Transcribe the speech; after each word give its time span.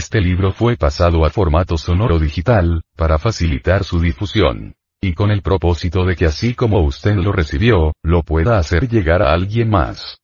Este 0.00 0.18
libro 0.18 0.50
fue 0.50 0.78
pasado 0.78 1.26
a 1.26 1.28
formato 1.28 1.76
sonoro 1.76 2.18
digital, 2.18 2.80
para 2.96 3.18
facilitar 3.18 3.84
su 3.84 4.00
difusión. 4.00 4.72
Y 4.98 5.12
con 5.12 5.30
el 5.30 5.42
propósito 5.42 6.06
de 6.06 6.16
que 6.16 6.24
así 6.24 6.54
como 6.54 6.80
usted 6.80 7.16
lo 7.16 7.32
recibió, 7.32 7.92
lo 8.02 8.22
pueda 8.22 8.56
hacer 8.56 8.88
llegar 8.88 9.20
a 9.20 9.34
alguien 9.34 9.68
más. 9.68 10.16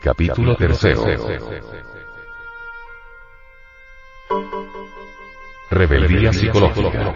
Capítulo 0.00 0.54
tercero. 0.54 1.02
Rebeldía 5.72 6.32
psicológica. 6.32 7.14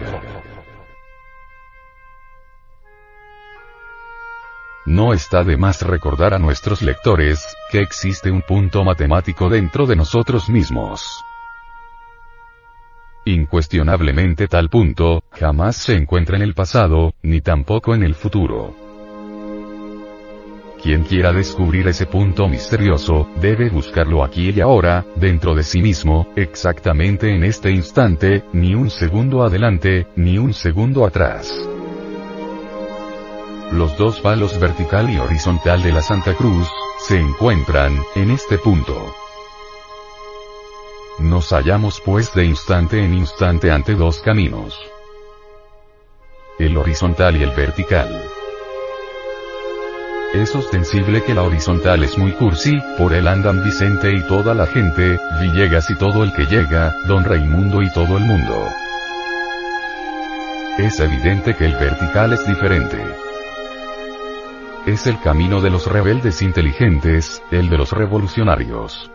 No 4.93 5.11
está 5.11 5.43
de 5.43 5.57
más 5.57 5.81
recordar 5.81 6.35
a 6.35 6.37
nuestros 6.37 6.83
lectores, 6.83 7.43
que 7.71 7.79
existe 7.79 8.29
un 8.29 8.43
punto 8.43 8.83
matemático 8.83 9.49
dentro 9.49 9.87
de 9.87 9.95
nosotros 9.95 10.49
mismos. 10.49 11.19
Incuestionablemente 13.25 14.47
tal 14.47 14.69
punto, 14.69 15.23
jamás 15.31 15.77
se 15.77 15.95
encuentra 15.95 16.35
en 16.35 16.43
el 16.43 16.53
pasado, 16.53 17.15
ni 17.23 17.41
tampoco 17.41 17.95
en 17.95 18.03
el 18.03 18.13
futuro. 18.13 18.75
Quien 20.79 21.05
quiera 21.05 21.33
descubrir 21.33 21.87
ese 21.87 22.05
punto 22.05 22.47
misterioso, 22.47 23.27
debe 23.41 23.71
buscarlo 23.71 24.23
aquí 24.23 24.51
y 24.51 24.61
ahora, 24.61 25.07
dentro 25.15 25.55
de 25.55 25.63
sí 25.63 25.81
mismo, 25.81 26.27
exactamente 26.35 27.33
en 27.33 27.43
este 27.43 27.71
instante, 27.71 28.43
ni 28.53 28.75
un 28.75 28.91
segundo 28.91 29.41
adelante, 29.41 30.05
ni 30.15 30.37
un 30.37 30.53
segundo 30.53 31.03
atrás. 31.03 31.67
Los 33.73 33.97
dos 33.97 34.19
palos 34.19 34.59
vertical 34.59 35.09
y 35.09 35.17
horizontal 35.17 35.81
de 35.81 35.91
la 35.91 36.03
Santa 36.03 36.35
Cruz, 36.35 36.69
se 36.99 37.19
encuentran, 37.19 37.99
en 38.13 38.29
este 38.29 38.59
punto. 38.59 39.15
Nos 41.17 41.49
hallamos 41.49 41.99
pues 41.99 42.31
de 42.35 42.45
instante 42.45 43.03
en 43.03 43.15
instante 43.15 43.71
ante 43.71 43.95
dos 43.95 44.19
caminos. 44.19 44.79
El 46.59 46.77
horizontal 46.77 47.35
y 47.35 47.41
el 47.41 47.49
vertical. 47.49 48.23
Es 50.35 50.53
ostensible 50.53 51.23
que 51.23 51.33
la 51.33 51.41
horizontal 51.41 52.03
es 52.03 52.15
muy 52.15 52.33
cursi, 52.33 52.77
por 52.95 53.11
él 53.11 53.27
andan 53.27 53.63
Vicente 53.63 54.13
y 54.13 54.21
toda 54.27 54.53
la 54.53 54.67
gente, 54.67 55.19
Villegas 55.41 55.89
y 55.89 55.95
todo 55.95 56.23
el 56.23 56.31
que 56.33 56.45
llega, 56.45 56.93
Don 57.07 57.23
Raimundo 57.23 57.81
y 57.81 57.91
todo 57.91 58.17
el 58.17 58.23
mundo. 58.23 58.69
Es 60.77 60.99
evidente 60.99 61.55
que 61.55 61.65
el 61.65 61.73
vertical 61.73 62.33
es 62.33 62.47
diferente. 62.47 63.22
Es 64.85 65.07
el 65.07 65.17
camino 65.21 65.61
de 65.61 65.69
los 65.69 65.87
rebeldes 65.87 66.41
inteligentes, 66.41 67.41
el 67.51 67.69
de 67.69 67.77
los 67.77 67.93
revolucionarios. 67.93 69.09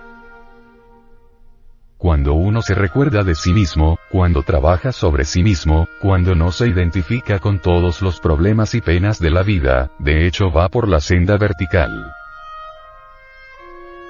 Cuando 1.98 2.32
uno 2.32 2.62
se 2.62 2.74
recuerda 2.74 3.22
de 3.22 3.34
sí 3.34 3.52
mismo, 3.52 3.98
cuando 4.10 4.42
trabaja 4.42 4.92
sobre 4.92 5.26
sí 5.26 5.42
mismo, 5.42 5.86
cuando 6.00 6.34
no 6.34 6.52
se 6.52 6.68
identifica 6.68 7.38
con 7.38 7.58
todos 7.58 8.00
los 8.00 8.18
problemas 8.18 8.74
y 8.74 8.80
penas 8.80 9.18
de 9.18 9.30
la 9.30 9.42
vida, 9.42 9.90
de 9.98 10.26
hecho 10.26 10.50
va 10.50 10.70
por 10.70 10.88
la 10.88 11.00
senda 11.00 11.36
vertical. 11.36 12.14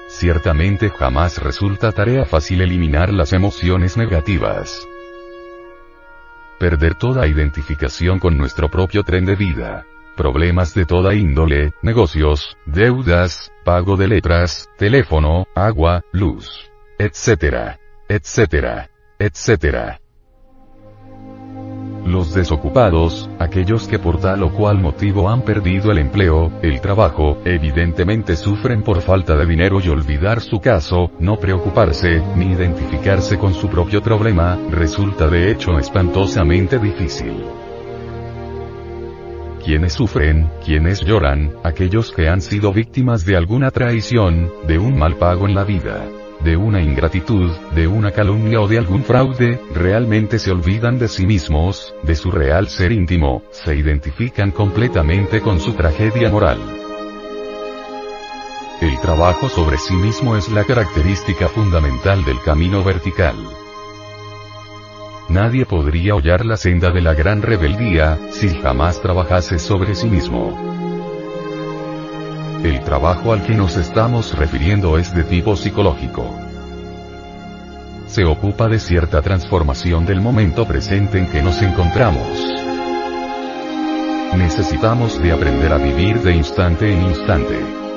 Ciertamente 0.07 0.89
jamás 0.89 1.43
resulta 1.43 1.91
tarea 1.91 2.23
fácil 2.23 2.61
eliminar 2.61 3.11
las 3.11 3.33
emociones 3.33 3.97
negativas. 3.97 4.87
Perder 6.57 6.95
toda 6.95 7.27
identificación 7.27 8.19
con 8.19 8.37
nuestro 8.37 8.69
propio 8.69 9.03
tren 9.03 9.25
de 9.25 9.35
vida. 9.35 9.85
Problemas 10.19 10.73
de 10.73 10.83
toda 10.83 11.15
índole, 11.15 11.71
negocios, 11.81 12.57
deudas, 12.65 13.53
pago 13.63 13.95
de 13.95 14.09
letras, 14.09 14.69
teléfono, 14.77 15.47
agua, 15.55 16.03
luz 16.11 16.69
etcétera, 16.99 17.79
etcétera, 18.09 18.89
etcétera. 19.17 20.01
Los 22.05 22.33
desocupados, 22.33 23.29
aquellos 23.39 23.87
que 23.87 23.99
por 23.99 24.19
tal 24.19 24.43
o 24.43 24.51
cual 24.51 24.79
motivo 24.79 25.29
han 25.29 25.43
perdido 25.43 25.91
el 25.91 25.99
empleo, 25.99 26.51
el 26.61 26.81
trabajo, 26.81 27.37
evidentemente 27.45 28.35
sufren 28.35 28.83
por 28.83 29.01
falta 29.01 29.37
de 29.37 29.45
dinero 29.45 29.79
y 29.79 29.87
olvidar 29.87 30.41
su 30.41 30.59
caso, 30.59 31.11
no 31.19 31.37
preocuparse, 31.37 32.21
ni 32.35 32.51
identificarse 32.51 33.37
con 33.37 33.53
su 33.53 33.69
propio 33.69 34.01
problema, 34.01 34.57
resulta 34.69 35.27
de 35.27 35.51
hecho 35.51 35.79
espantosamente 35.79 36.79
difícil. 36.79 37.45
Quienes 39.63 39.93
sufren, 39.93 40.49
quienes 40.65 41.01
lloran, 41.01 41.53
aquellos 41.63 42.11
que 42.11 42.29
han 42.29 42.41
sido 42.41 42.73
víctimas 42.73 43.25
de 43.25 43.35
alguna 43.35 43.71
traición, 43.71 44.51
de 44.67 44.79
un 44.79 44.97
mal 44.97 45.15
pago 45.17 45.47
en 45.47 45.55
la 45.55 45.63
vida 45.63 46.07
de 46.43 46.55
una 46.55 46.81
ingratitud, 46.81 47.51
de 47.75 47.87
una 47.87 48.11
calumnia 48.11 48.61
o 48.61 48.67
de 48.67 48.77
algún 48.77 49.03
fraude, 49.03 49.59
realmente 49.73 50.39
se 50.39 50.51
olvidan 50.51 50.97
de 50.97 51.07
sí 51.07 51.25
mismos, 51.25 51.93
de 52.03 52.15
su 52.15 52.31
real 52.31 52.69
ser 52.69 52.91
íntimo, 52.91 53.43
se 53.51 53.75
identifican 53.75 54.51
completamente 54.51 55.41
con 55.41 55.59
su 55.59 55.73
tragedia 55.73 56.29
moral. 56.29 56.59
El 58.81 58.97
trabajo 59.01 59.49
sobre 59.49 59.77
sí 59.77 59.93
mismo 59.93 60.37
es 60.37 60.47
la 60.49 60.63
característica 60.63 61.49
fundamental 61.49 62.23
del 62.23 62.39
camino 62.41 62.83
vertical. 62.83 63.35
Nadie 65.29 65.67
podría 65.67 66.15
hollar 66.15 66.43
la 66.43 66.57
senda 66.57 66.89
de 66.89 67.01
la 67.01 67.13
gran 67.13 67.43
rebeldía, 67.43 68.17
si 68.31 68.49
jamás 68.49 68.99
trabajase 68.99 69.59
sobre 69.59 69.93
sí 69.93 70.07
mismo. 70.09 70.57
El 72.63 72.79
trabajo 72.81 73.31
al 73.31 73.43
que 73.43 73.53
nos 73.53 73.77
estamos 73.77 74.35
refiriendo 74.35 74.97
es 74.97 75.13
de 75.13 75.23
tipo 75.23 75.55
psicológico. 75.55 76.35
Se 78.07 78.25
ocupa 78.25 78.67
de 78.67 78.79
cierta 78.79 79.21
transformación 79.21 80.07
del 80.07 80.19
momento 80.19 80.67
presente 80.67 81.19
en 81.19 81.27
que 81.27 81.43
nos 81.43 81.61
encontramos. 81.61 82.27
Necesitamos 84.35 85.21
de 85.21 85.31
aprender 85.31 85.71
a 85.71 85.77
vivir 85.77 86.21
de 86.21 86.33
instante 86.35 86.91
en 86.91 87.03
instante. 87.03 87.88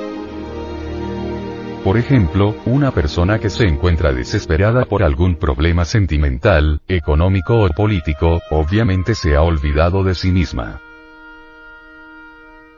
Por 1.83 1.97
ejemplo, 1.97 2.55
una 2.65 2.91
persona 2.91 3.39
que 3.39 3.49
se 3.49 3.65
encuentra 3.65 4.13
desesperada 4.13 4.85
por 4.85 5.03
algún 5.03 5.35
problema 5.35 5.83
sentimental, 5.83 6.79
económico 6.87 7.61
o 7.61 7.67
político, 7.71 8.41
obviamente 8.51 9.15
se 9.15 9.35
ha 9.35 9.41
olvidado 9.41 10.01
de 10.01 10.15
sí 10.15 10.31
misma. 10.31 10.79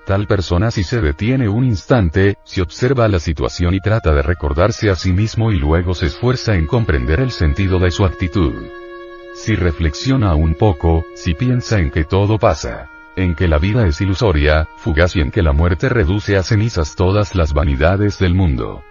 Tal 0.08 0.26
persona 0.26 0.72
si 0.72 0.84
se 0.84 1.02
detiene 1.02 1.48
un 1.48 1.66
instante, 1.66 2.38
se 2.46 2.64
observa 2.64 3.08
la 3.08 3.20
situación 3.20 3.76
y 3.76 3.80
trata 3.80 4.12
de 4.12 4.24
recordarse 4.24 4.90
a 4.90 4.96
sí 4.96 5.14
mismo 5.14 5.52
y 5.52 5.60
luego 5.60 5.94
se 5.94 6.08
esfuerza 6.08 6.56
en 6.56 6.66
comprender 6.66 7.20
el 7.20 7.30
sentido 7.30 7.78
de 7.78 7.92
su 7.92 8.06
actitud. 8.06 8.54
Si 9.36 9.56
reflexiona 9.56 10.34
un 10.34 10.56
poco, 10.56 11.06
si 11.14 11.36
piensa 11.36 11.78
en 11.78 11.92
que 11.92 12.06
todo 12.06 12.40
pasa, 12.40 12.90
en 13.16 13.36
que 13.36 13.48
la 13.48 13.60
vida 13.60 13.86
es 13.86 14.02
ilusoria, 14.02 14.68
fugaz 14.78 15.16
y 15.16 15.22
en 15.22 15.30
que 15.30 15.44
la 15.44 15.52
muerte 15.52 15.90
reduce 15.90 16.38
a 16.38 16.44
cenizas 16.44 16.96
todas 16.96 17.36
las 17.36 17.54
vanidades 17.54 18.18
del 18.18 18.34
mundo. 18.34 18.84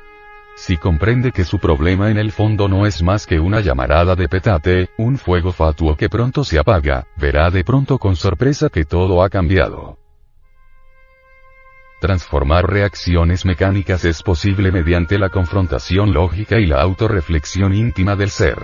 Si 0.57 0.77
comprende 0.77 1.33
que 1.33 1.45
su 1.45 1.59
problema 1.59 2.11
en 2.11 2.17
el 2.17 2.31
fondo 2.31 2.69
no 2.69 2.87
es 2.87 3.03
más 3.03 3.27
que 3.27 3.41
una 3.41 3.61
llamarada 3.61 4.15
de 4.15 4.29
petate, 4.29 4.91
un 4.97 5.19
fuego 5.19 5.53
fatuo 5.53 5.97
que 5.97 6.09
pronto 6.09 6.45
se 6.45 6.59
apaga, 6.59 7.07
verá 7.17 7.51
de 7.51 7.65
pronto 7.65 7.99
con 7.99 8.15
sorpresa 8.15 8.69
que 8.69 8.85
todo 8.85 9.23
ha 9.23 9.29
cambiado. 9.29 9.99
Transformar 12.01 12.71
reacciones 12.71 13.45
mecánicas 13.45 14.05
es 14.05 14.23
posible 14.23 14.71
mediante 14.71 15.19
la 15.19 15.31
confrontación 15.31 16.13
lógica 16.13 16.59
y 16.61 16.67
la 16.67 16.81
autorreflexión 16.83 17.75
íntima 17.75 18.15
del 18.15 18.31
ser. 18.31 18.59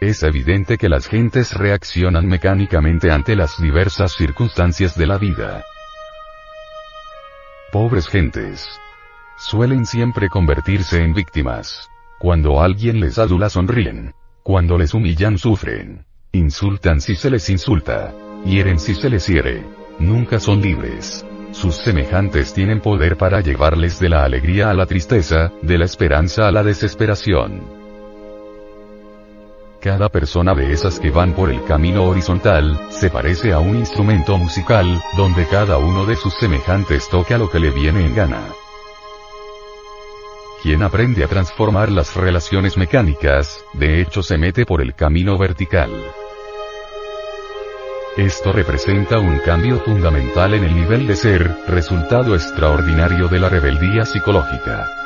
Es 0.00 0.22
evidente 0.22 0.78
que 0.78 0.88
las 0.88 1.06
gentes 1.06 1.52
reaccionan 1.54 2.26
mecánicamente 2.26 3.10
ante 3.10 3.34
las 3.34 3.60
diversas 3.60 4.12
circunstancias 4.12 4.96
de 4.96 5.06
la 5.06 5.18
vida. 5.18 5.64
Pobres 7.72 8.06
gentes. 8.08 8.80
Suelen 9.38 9.84
siempre 9.84 10.30
convertirse 10.30 11.04
en 11.04 11.12
víctimas. 11.12 11.90
Cuando 12.18 12.62
alguien 12.62 13.00
les 13.00 13.18
adula 13.18 13.50
sonríen. 13.50 14.14
Cuando 14.42 14.78
les 14.78 14.94
humillan 14.94 15.36
sufren. 15.36 16.06
Insultan 16.32 17.02
si 17.02 17.14
se 17.16 17.28
les 17.28 17.50
insulta. 17.50 18.14
Hieren 18.46 18.78
si 18.78 18.94
se 18.94 19.10
les 19.10 19.26
hiere. 19.26 19.62
Nunca 19.98 20.40
son 20.40 20.62
libres. 20.62 21.26
sus 21.52 21.74
semejantes 21.76 22.54
tienen 22.54 22.80
poder 22.80 23.16
para 23.16 23.40
llevarles 23.40 23.98
de 24.00 24.08
la 24.08 24.24
alegría 24.24 24.70
a 24.70 24.74
la 24.74 24.84
tristeza, 24.84 25.52
de 25.62 25.78
la 25.78 25.84
esperanza 25.84 26.48
a 26.48 26.52
la 26.52 26.62
desesperación. 26.62 27.62
Cada 29.80 30.08
persona 30.08 30.54
de 30.54 30.72
esas 30.72 30.98
que 30.98 31.10
van 31.10 31.32
por 31.32 31.50
el 31.50 31.62
camino 31.64 32.04
horizontal, 32.04 32.78
se 32.90 33.08
parece 33.08 33.52
a 33.52 33.58
un 33.58 33.76
instrumento 33.76 34.36
musical, 34.36 35.00
donde 35.16 35.46
cada 35.46 35.78
uno 35.78 36.04
de 36.04 36.16
sus 36.16 36.34
semejantes 36.34 37.08
toca 37.08 37.38
lo 37.38 37.48
que 37.50 37.60
le 37.60 37.70
viene 37.70 38.04
en 38.04 38.14
gana. 38.14 38.42
Quien 40.66 40.82
aprende 40.82 41.22
a 41.22 41.28
transformar 41.28 41.92
las 41.92 42.16
relaciones 42.16 42.76
mecánicas, 42.76 43.64
de 43.74 44.00
hecho 44.00 44.20
se 44.24 44.36
mete 44.36 44.66
por 44.66 44.82
el 44.82 44.96
camino 44.96 45.38
vertical. 45.38 45.92
Esto 48.16 48.50
representa 48.50 49.20
un 49.20 49.38
cambio 49.38 49.78
fundamental 49.78 50.54
en 50.54 50.64
el 50.64 50.74
nivel 50.74 51.06
de 51.06 51.14
ser, 51.14 51.56
resultado 51.68 52.34
extraordinario 52.34 53.28
de 53.28 53.38
la 53.38 53.48
rebeldía 53.48 54.04
psicológica. 54.04 55.05